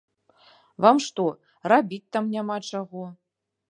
Вам 0.85 1.03
што, 1.09 1.27
рабіць 1.75 2.03
там 2.17 2.35
няма 2.39 2.63
чаго? 2.71 3.09